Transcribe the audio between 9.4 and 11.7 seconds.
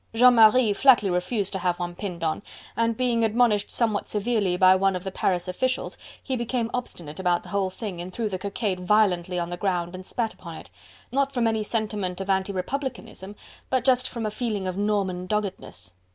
the ground and spat upon it, not from any